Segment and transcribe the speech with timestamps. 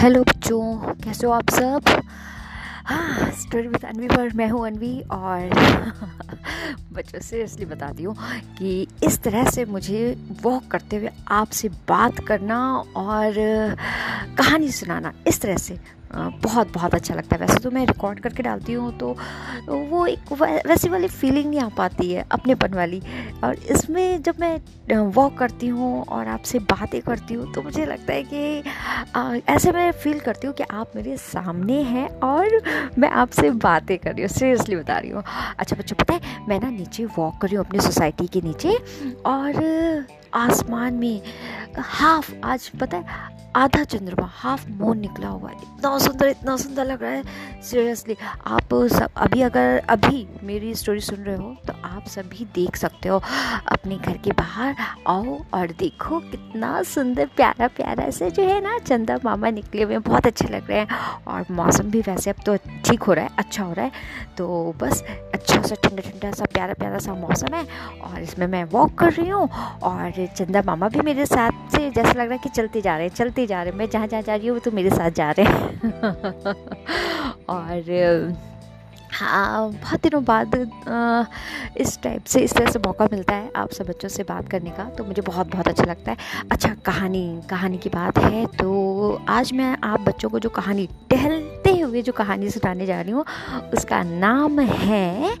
[0.00, 2.02] Hello बच्चों, कैसे हो आप सब?
[2.84, 5.50] हाँ स्टोरी विद अनवी पर मैं हूँ अनवी और
[6.92, 8.16] बच्चों सीरियसली बताती हूँ
[8.58, 13.34] कि इस तरह से मुझे वॉक करते हुए आपसे बात करना और
[14.38, 15.78] कहानी सुनाना, इस तरह से।
[16.12, 19.16] बहुत बहुत अच्छा लगता है। वैसे तो मैं रिकॉर्ड करके डालती हूँ तो
[19.68, 20.32] वो एक
[20.66, 23.00] वैसी वाली फीलिंग नहीं आ पाती है, अपनेपन वाली।
[23.44, 28.12] और इसमें जब मैं वॉक करती हूँ और आपसे बातें करती हूँ तो मुझे लगता
[28.12, 32.60] है कि ऐसे मैं फील करती हूँ कि आप मेरे सामने हैं और
[32.98, 35.22] मैं आपसे बातें कर रही हूँ सीरियसली बता रही हूँ।
[35.58, 38.76] अच्छा बच्चों, पता है, मैं ना नीचे वॉक कर रही हूँ अपनी सोसाइटी के नीचे
[39.26, 41.20] और आसमान में
[41.78, 46.84] हाफ़ आज पता है आधा चंद्रमा हाफ़ मून निकला हुआ है। इतना सुंदर इतना सुंदर
[46.84, 51.72] लग रहा है। सीरियसली आप सब, अभी अगर, अभी मेरी स्टोरी सुन रहे हो तो
[51.84, 53.22] आप सभी देख सकते हो
[53.66, 54.74] अपने घर के बाहर।
[55.08, 59.98] आओ और देखो कितना सुंदर, प्यारा प्यारा से जो है ना, चंदा मामा निकले हुए
[59.98, 63.30] बहुत अच्छे लग रहे हैं। और मौसम भी वैसे अब तो ठीक हो रहा है
[63.38, 63.92] अच्छा हो रहा है।
[64.40, 65.02] तो बस
[65.34, 67.64] अच्छा सा ठंडा ठंडा सा प्यारा प्यारा सा मौसम है
[68.00, 69.48] और इसमें मैं वॉक कर रही हूँ
[69.82, 73.06] और चंदा मामा भी मेरे साथ से जैसा लग रहा है कि चलते जा रहे
[73.06, 75.10] हैं, चलते जा रहे हैं। मैं जहाँ जहाँ जा रही हूँ, वो तो मेरे साथ
[75.10, 75.68] जा रहे हैं।
[77.48, 78.38] और
[79.12, 80.54] हाँ बहुत दिनों बाद
[81.76, 84.70] इस टाइप से, इस तरह से मौका मिलता है आप सब बच्चों से बात करने
[84.70, 86.16] का तो मुझे बहुत बहुत अच्छा लगता है।
[86.52, 90.88] अच्छा कहानी कहानी की बात है तो आज मैं आप बच्चों को जो कहानी
[91.70, 93.24] टहलते हुए जो कहानी सुनाने जा रही हूँ,
[93.74, 95.34] उसका नाम है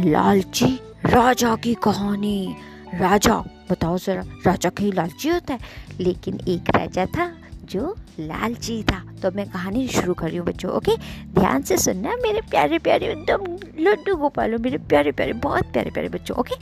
[0.00, 2.56] लालची राजा की कहानी।
[2.94, 3.34] राजा,
[3.70, 5.60] बताओ सर राजा कहीं लालची होता है,
[6.00, 7.30] लेकिन एक राजा था
[7.64, 10.96] जो लालची था। तो मैं कहानी शुरू कर रही हूँ बच्चों, ओके?
[11.40, 13.44] ध्यान से सुनना मेरे प्यारे प्यारे, एकदम
[13.82, 16.54] लड्डू गोपालो मेरे प्यारे प्यारे, बहुत प्यारे प्यारे बच्चों, ओके?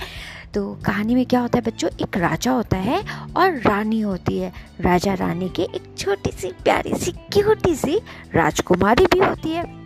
[0.55, 3.05] तो कहानी में क्या होता है बच्चों, एक राजा होता है
[3.37, 8.01] और रानी होती है। राजा रानी के एक छोटी सी, प्यारी सी क्यूटी सी
[8.35, 9.83] राजकुमारी भी होती है।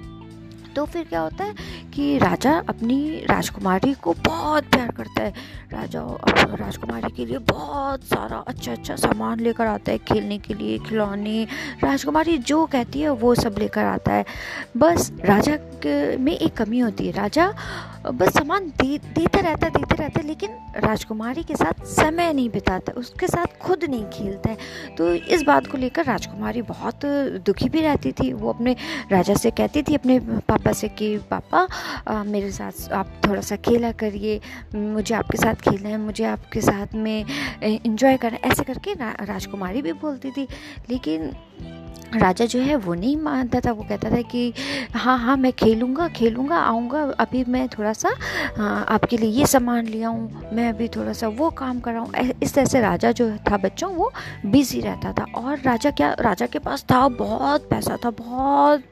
[0.74, 1.54] तो फिर क्या होता है
[1.96, 5.32] कि राजा अपनी राजकुमारी को बहुत प्यार करता है।
[5.72, 6.00] राजा
[6.54, 11.46] राजकुमारी के लिए बहुत सारा अच्छा अच्छा सामान लेकर आता है, खेलने के लिए, खिलौने।
[11.84, 14.24] राजकुमारी जो कहती है, वो सब लेकर आता है।
[14.76, 17.54] बस राजा के में एक कमी होती है। राजा
[18.06, 22.92] बस सामान दे, देता रहता देता रहता है लेकिन राजकुमारी के साथ समय नहीं बिताता,
[22.92, 24.56] उसके साथ खुद नहीं खेलता है।
[24.98, 27.04] तो इस बात को लेकर राजकुमारी बहुत
[27.46, 28.76] दुखी भी रहती थी। वो अपने
[29.12, 31.66] राजा से कहती थी, अपने पापा से कि, पापा
[32.08, 34.40] आ, मेरे साथ आप थोड़ा सा खेला करिए
[34.74, 37.24] मुझे आपके साथ खेलना है मुझे आपके साथ में
[37.62, 40.48] इंजॉय करना ऐसे करके रा, राजकुमारी भी बोलती थी
[40.90, 41.30] लेकिन
[42.14, 44.52] राजा जो है वो नहीं मानता था, वो कहता था कि
[44.94, 48.08] हाँ हाँ मैं खेलूँगा खेलूँगा, आऊँगा, अभी मैं थोड़ा सा
[48.86, 52.32] आपके लिए ये सामान ले आऊँ, मैं अभी थोड़ा सा वो काम कर रहा हूँ।
[52.42, 54.12] इस तरह से राजा जो था बच्चों, वो
[54.46, 58.82] बिज़ी रहता था। और राजा क्या, राजा के पास था बहुत पैसा था, बहुत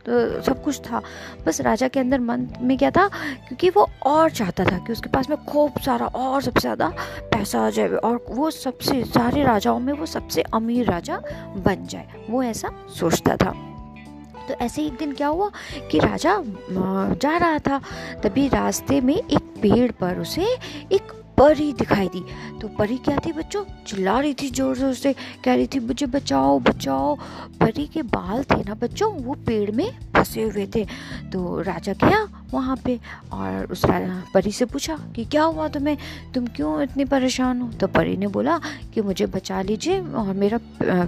[0.46, 1.02] सब कुछ था।
[1.46, 3.06] बस राजा के अंदर मन में क्या था,
[3.48, 6.88] क्योंकि वो और चाहता था कि उसके पास में खूब सारा और सबसे ज़्यादा
[7.32, 11.20] पैसा आ जाए और वो सबसे सारे राजाओं में वो सबसे अमीर राजा
[11.56, 12.70] बन जाए। वो ऐसा
[13.00, 13.52] सोचता था।
[14.48, 15.50] तो ऐसे एक दिन क्या हुआ
[15.90, 16.36] कि राजा
[17.14, 17.80] जा रहा था।
[18.22, 20.46] तभी रास्ते में एक पेड़ पर उसे
[20.92, 22.20] एक परी दिखाई दी।
[22.60, 23.64] तो परी क्या थी बच्चों?
[23.86, 25.12] चिल्ला रही थी ज़ोर ज़ोर से।
[25.44, 27.14] कह रही थी, मुझे बचाओ बचाओ।
[27.60, 30.84] परी के बाल थे ना बच्चों, वो पेड़ में फंसे हुए थे।
[31.32, 32.98] तो राजा गया वहाँ पे
[33.32, 33.82] और उस
[34.34, 35.96] परी से पूछा कि क्या हुआ तुम्हें?
[36.34, 37.68] तुम क्यों इतनी परेशान हो?
[37.70, 38.58] तो परी ने बोला
[38.94, 40.60] कि मुझे बचा लीजिए और मेरा,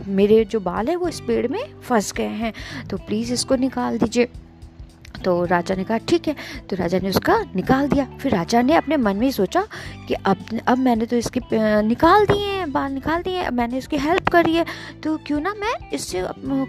[0.08, 2.52] मेरे जो बाल है वो इस पेड़ में फंस गए हैं।
[2.90, 4.28] तो प्लीज़ इसको निकाल दीजिए।
[5.26, 6.34] तो राजा ने कहा, ठीक है।
[6.70, 9.66] तो राजा ने उसका निकाल दिया। फिर राजा ने अपने मन में सोचा
[10.08, 11.40] कि अब अब मैंने तो इसके
[11.82, 14.64] निकाल दिए हैं, बाल निकाल दिए हैं, मैंने इसकी हेल्प करी है।
[15.02, 16.22] तो क्यों ना मैं इससे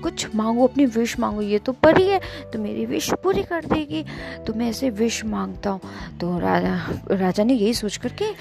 [0.03, 2.19] कुछ मांगू, अपनी विश मांगू, ये तो परी है
[2.53, 4.03] तो मेरी विश पूरी कर देगी।
[4.47, 5.79] तो मैं इसे विश माँगता हूँ।
[6.19, 6.75] तो राजा
[7.11, 8.31] राजा ने यही सोच करके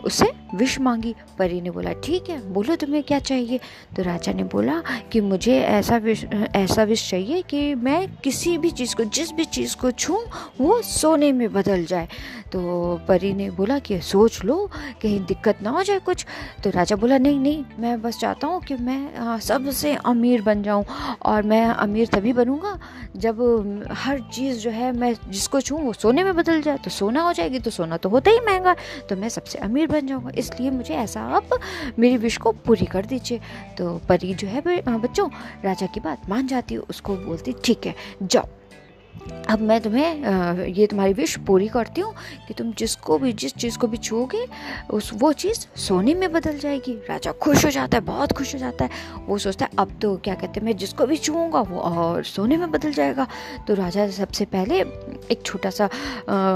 [0.00, 3.60] उससे विश मांगी। परी ने बोला, ठीक है, बोलो तुम्हें क्या चाहिए?
[3.96, 4.82] तो राजा ने बोला
[5.12, 6.24] कि, मुझे ऐसा विश
[6.56, 10.18] ऐसा विश चाहिए कि मैं किसी भी चीज़ को, जिस भी चीज़ को छूँ,
[10.60, 12.08] वो सोने में बदल जाए।
[12.52, 12.60] तो
[13.08, 14.56] परी ने बोला कि सोच लो,
[15.02, 16.24] कहीं दिक्कत ना हो जाए कुछ।
[16.64, 20.84] तो राजा बोला, नहीं नहीं, मैं बस चाहता हूँ कि मैं सबसे अमीर बन जाऊँ
[21.22, 22.78] और मैं अमीर तभी बनूँगा
[23.16, 23.40] जब
[23.92, 27.32] हर चीज़ जो है मैं जिसको छूँ, वो सोने में बदल जाए। तो सोना हो
[27.32, 28.74] जाएगी तो सोना तो होता ही महँगा।
[29.08, 31.58] तो मैं सबसे अमीर बन जाऊँगा, इसलिए मुझे ऐसा आप
[31.98, 33.40] मेरी विश को पूरी कर दीजिए।
[33.78, 35.28] तो परी जो है, बच्चों,
[35.64, 38.46] राजा की बात मान जाती है, उसको बोलती, ठीक है, जाओ।
[39.50, 42.12] अब मैं तुम्हें ये तुम्हारी विश पूरी करती हूँ
[42.48, 44.44] कि तुम जिसको भी, जिस चीज़ को भी छूओगे,
[44.90, 48.58] उस, वो चीज़ सोने में बदल जाएगी। राजा खुश हो जाता है, बहुत खुश हो
[48.58, 48.90] जाता है।
[49.26, 52.56] वो सोचता है, अब तो क्या कहते हैं, मैं जिसको भी छूँगा वो और सोने
[52.56, 53.26] में बदल जाएगा।
[53.68, 55.88] तो राजा सबसे पहले एक छोटा सा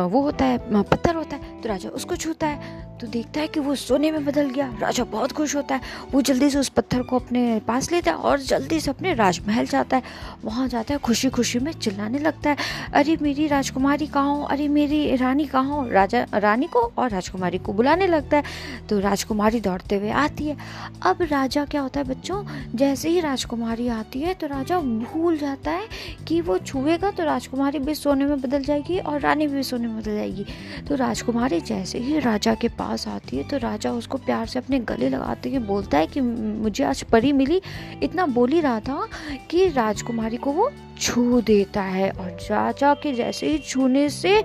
[0.07, 3.61] वो होता है पत्थर होता है तो राजा उसको छूता है। तो देखता है कि
[3.61, 5.81] वो सोने में बदल गया। राजा बहुत खुश होता है।
[6.13, 9.67] वो जल्दी से उस पत्थर को अपने पास लेता है और जल्दी से अपने राजमहल
[9.67, 10.03] जाता है।
[10.45, 12.57] वहाँ जाता है खुशी खुशी में चिल्लाने लगता है।
[12.95, 14.43] अरे, मेरी राजकुमारी कहाँ हो?
[14.43, 15.89] अरे, मेरी रानी कहाँ हो?
[15.89, 18.43] राजा, रानी को और राजकुमारी को बुलाने लगता है।
[18.89, 20.57] तो राजकुमारी दौड़ते हुए आती है।
[21.03, 22.45] अब राजा क्या होता है बच्चों?
[22.75, 25.85] जैसे ही राजकुमारी आती है तो राजा भूल जाता है
[26.29, 30.01] कि वो छुएगा तो राजकुमारी भी सोने में बदल जाएगी और रानी भी सोने में
[30.01, 30.47] बदल जाएगी।
[30.89, 34.59] तो राजकुमारी जैसे ही राजा के पास पास आती है तो राजा उसको प्यार से
[34.59, 37.61] अपने गले लगाते हुए बोलता है कि मुझे आज परी मिली।
[38.03, 39.09] इतना बोल ही रहा था
[39.51, 44.41] कि राजकुमारी को वो छू देता है और राजा के जैसे ही छूने से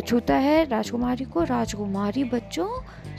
[0.00, 2.68] छूता है राजकुमारी को। राजकुमारी बच्चों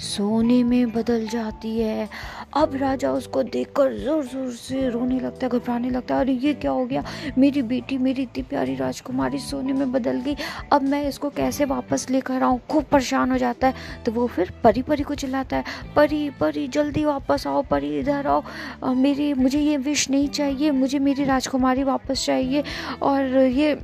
[0.01, 2.07] सोने में बदल जाती है।
[2.55, 6.53] अब राजा उसको देखकर ज़ोर ज़ोर से रोने लगता है, घबराने लगता है। अरे, ये
[6.53, 7.03] क्या हो गया?
[7.37, 10.35] मेरी बेटी, मेरी इतनी प्यारी राजकुमारी सोने में बदल गई।
[10.73, 12.59] अब मैं इसको कैसे वापस लेकर आऊँ?
[12.69, 15.63] खूब परेशान हो जाता है। तो वो फिर परी परी को चिल्लाता है,
[15.95, 20.99] परी परी, जल्दी वापस आओ, परी, इधर आओ। मेरी, मुझे ये विश नहीं चाहिए, मुझे
[20.99, 22.63] मेरी राजकुमारी वापस चाहिए।
[23.01, 23.77] और ये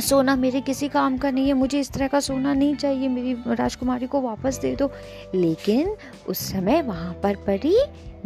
[0.00, 3.32] सोना मेरे किसी काम का नहीं है, मुझे इस तरह का सोना नहीं चाहिए, मेरी
[3.48, 4.90] राजकुमारी को वापस दे दो।
[5.34, 5.94] लेकिन
[6.28, 7.76] उस समय वहाँ पर परी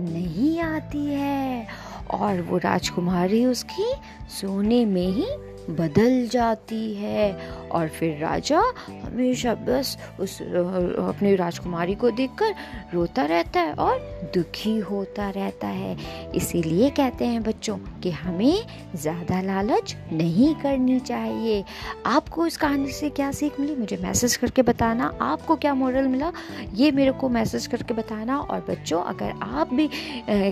[0.01, 1.67] नहीं आती है
[2.11, 3.93] और वो राजकुमारी उसकी
[4.41, 5.27] सोने में ही
[5.71, 7.33] बदल जाती है
[7.73, 12.55] और फिर राजा हमेशा बस उस अपनी राजकुमारी को देखकर
[12.95, 13.99] रोता रहता है और
[14.35, 15.97] दुखी होता रहता है।
[16.35, 18.63] इसीलिए कहते हैं बच्चों कि हमें
[18.97, 21.65] ज़्यादा लालच नहीं करनी चाहिए।
[22.07, 23.77] आपको इस कहानी से क्या सीख मिली?
[23.77, 26.33] मुझे मैसेज करके बताना। आपको क्या मॉरल मिला?
[26.75, 29.89] ये मेरे को मैसेज करके बताना। और बच्चों, अगर आप भी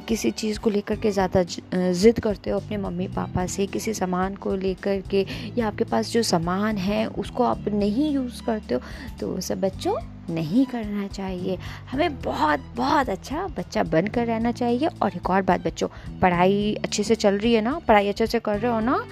[0.08, 4.34] किसी चीज़ को लेकर के ज़्यादा ज़िद करते हो, अपने मम्मी पापा से, किसी सामान
[4.36, 5.26] को लेकर के,
[5.58, 8.80] या आपके पास जो सामान है उसको आप नहीं यूज़ करते हो
[9.20, 9.94] तो वो सब बच्चों
[10.30, 11.56] नहीं करना चाहिए।
[11.90, 15.88] हमें बहुत बहुत अच्छा बच्चा बन कर रहना चाहिए। और एक और बात बच्चों,
[16.20, 19.04] पढ़ाई अच्छे से चल रही है ना, पढ़ाई अच्छे से कर रहे हो ना,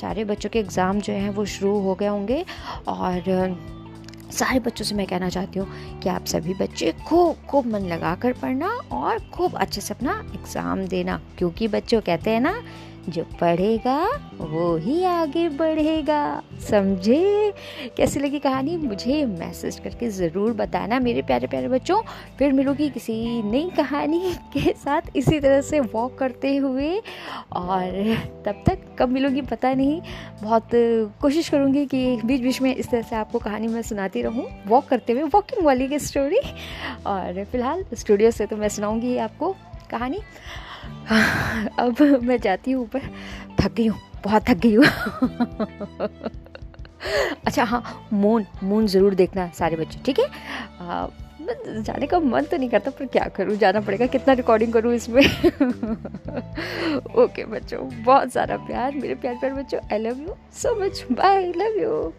[0.00, 2.44] सारे बच्चों के एग्ज़ाम जो हैं वो शुरू हो गए होंगे।
[2.88, 3.22] और
[4.32, 8.14] सारे बच्चों से मैं कहना चाहती हूँ कि आप सभी बच्चे खूब खूब मन लगा
[8.14, 12.54] कर पढ़ना और खूब अच्छे से अपना एग्ज़ाम देना। क्योंकि बच्चों कहते हैं ना
[13.08, 13.98] जो पढ़ेगा,
[14.38, 17.52] वो ही आगे बढ़ेगा। समझे?
[17.96, 18.76] कैसी लगी कहानी?
[18.76, 22.00] मुझे मैसेज करके ज़रूर बताना, मेरे प्यारे प्यारे बच्चों।
[22.38, 26.96] फिर मिलूँगी किसी नई कहानी के साथ इसी तरह से वॉक करते हुए।
[27.52, 28.16] और
[28.46, 30.00] तब तक कब मिलूँगी पता नहीं।
[30.42, 30.68] बहुत
[31.20, 34.86] कोशिश करूँगी कि बीच बीच में इस तरह से आपको कहानी मैं सुनाती रहूँ वॉक
[34.88, 36.40] करते हुए वॉकिंग वाली की स्टोरी
[37.06, 39.54] और फ़िलहाल स्टूडियो से तो मैं सुनाऊँगी आपको
[39.90, 40.18] कहानी।
[41.78, 43.00] अब मैं जाती हूँ ऊपर
[43.60, 44.84] थक गई हूँ, बहुत थक गई हूँ।
[47.46, 50.26] अच्छा हाँ मून मून ज़रूर देखना सारे बच्चे, ठीक है?
[51.82, 55.22] जाने का मन तो नहीं करता, पर क्या करूँ, जाना पड़ेगा, कितना रिकॉर्डिंग करूँ इसमें?
[57.16, 61.52] ओके बच्चों, बहुत सारा प्यार, मेरे प्यार प्यार बच्चों I love you so much bye
[61.56, 62.12] love you